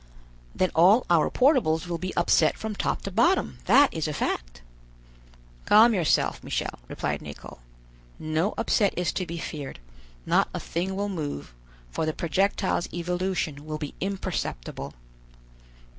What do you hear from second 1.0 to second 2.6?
our portables will be upset